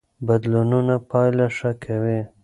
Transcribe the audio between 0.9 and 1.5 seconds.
پایله